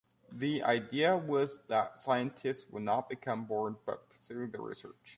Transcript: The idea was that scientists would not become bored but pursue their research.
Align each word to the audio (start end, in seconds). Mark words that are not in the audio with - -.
The 0.31 0.63
idea 0.63 1.15
was 1.15 1.61
that 1.67 1.99
scientists 1.99 2.67
would 2.71 2.81
not 2.81 3.07
become 3.07 3.45
bored 3.45 3.75
but 3.85 4.09
pursue 4.09 4.47
their 4.47 4.63
research. 4.63 5.09